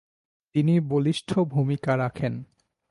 [0.55, 2.33] তিনি বলিষ্ঠ ভূমিকা রাখেন।